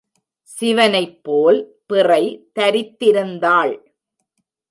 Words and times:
சிவனைப்போல் 0.59 1.59
பிறை 1.85 2.23
தரித்திருந்தாள். 2.59 3.73